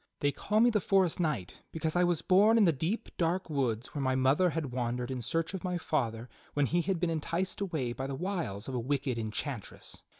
They 0.21 0.31
call 0.31 0.61
me 0.61 0.71
the 0.71 0.81
forest 0.81 1.19
knight 1.19 1.59
because 1.71 1.95
I 1.95 2.03
was 2.03 2.23
born 2.23 2.57
in 2.57 2.63
the 2.65 2.73
deep, 2.73 3.09
dark 3.17 3.51
woods 3.51 3.93
where 3.93 4.01
my 4.01 4.15
mother 4.15 4.49
had 4.49 4.71
wandered 4.71 5.11
in 5.11 5.21
search 5.21 5.53
of 5.53 5.63
my 5.63 5.77
father 5.77 6.27
when 6.55 6.65
he 6.65 6.81
had 6.81 6.99
been 6.99 7.11
enticed 7.11 7.61
away 7.61 7.93
by 7.93 8.07
the 8.07 8.15
wiles 8.15 8.67
of 8.67 8.73
a 8.73 8.79
wicked 8.79 9.19
enchantress. 9.19 10.01